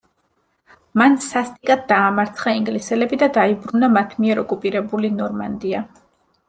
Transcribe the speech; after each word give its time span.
მან 1.01 1.17
სასტიკად 1.25 1.85
დაამარცხა 1.91 2.55
ინგლისელები 2.61 3.21
და 3.25 3.31
დაიბრუნა 3.39 3.93
მათ 4.01 4.19
მიერ 4.25 4.43
ოკუპირებული 4.49 5.15
ნორმანდია. 5.23 5.87